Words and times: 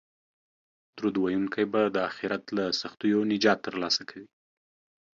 درود 0.95 1.15
ویونکی 1.17 1.65
به 1.71 1.81
د 1.95 1.97
اخرت 2.09 2.43
له 2.57 2.65
سختیو 2.81 3.19
نجات 3.31 3.59
ترلاسه 3.67 4.03
کوي 4.09 4.27